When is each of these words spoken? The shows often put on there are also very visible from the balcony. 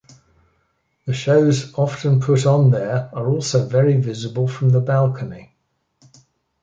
The 1.05 1.13
shows 1.13 1.75
often 1.75 2.21
put 2.21 2.47
on 2.47 2.71
there 2.71 3.11
are 3.13 3.29
also 3.29 3.67
very 3.67 3.97
visible 4.01 4.47
from 4.47 4.71
the 4.71 4.81
balcony. 4.81 5.55